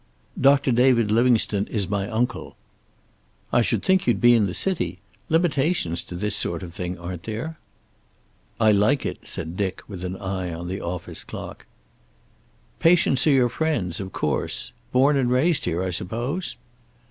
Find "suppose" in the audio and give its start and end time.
15.91-16.57